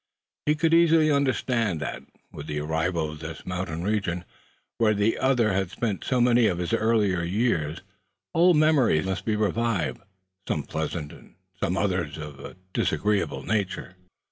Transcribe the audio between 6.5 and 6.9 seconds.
his